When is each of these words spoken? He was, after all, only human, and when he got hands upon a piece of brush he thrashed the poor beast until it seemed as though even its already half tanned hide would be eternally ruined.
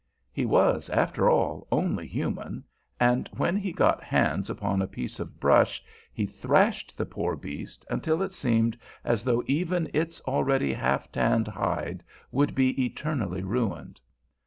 He 0.31 0.47
was, 0.47 0.89
after 0.89 1.29
all, 1.29 1.67
only 1.71 2.07
human, 2.07 2.63
and 2.99 3.29
when 3.37 3.55
he 3.55 3.71
got 3.71 4.03
hands 4.03 4.49
upon 4.49 4.81
a 4.81 4.87
piece 4.87 5.19
of 5.19 5.39
brush 5.39 5.83
he 6.11 6.25
thrashed 6.25 6.97
the 6.97 7.05
poor 7.05 7.35
beast 7.35 7.85
until 7.87 8.23
it 8.23 8.31
seemed 8.33 8.79
as 9.03 9.23
though 9.23 9.43
even 9.45 9.91
its 9.93 10.19
already 10.21 10.73
half 10.73 11.11
tanned 11.11 11.49
hide 11.49 12.03
would 12.31 12.55
be 12.55 12.83
eternally 12.83 13.43
ruined. 13.43 13.99